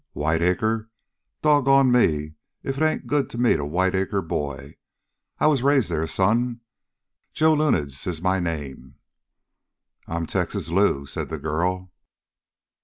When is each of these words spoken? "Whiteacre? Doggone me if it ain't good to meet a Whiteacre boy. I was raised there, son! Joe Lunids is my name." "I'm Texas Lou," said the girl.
"Whiteacre? 0.13 0.89
Doggone 1.43 1.91
me 1.91 2.33
if 2.63 2.77
it 2.79 2.83
ain't 2.83 3.05
good 3.05 3.29
to 3.29 3.37
meet 3.37 3.59
a 3.59 3.65
Whiteacre 3.65 4.23
boy. 4.23 4.77
I 5.37 5.45
was 5.45 5.61
raised 5.61 5.91
there, 5.91 6.07
son! 6.07 6.61
Joe 7.33 7.53
Lunids 7.53 8.07
is 8.07 8.19
my 8.19 8.39
name." 8.39 8.95
"I'm 10.07 10.25
Texas 10.25 10.69
Lou," 10.69 11.05
said 11.05 11.29
the 11.29 11.37
girl. 11.37 11.91